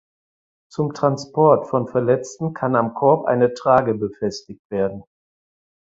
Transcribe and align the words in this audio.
Zum 0.71 0.95
Transport 0.95 1.67
von 1.67 1.87
Verletzten 1.87 2.55
kann 2.55 2.75
am 2.75 2.95
Korb 2.95 3.27
eine 3.27 3.53
Trage 3.53 3.93
befestigt 3.93 4.63
werden. 4.71 5.03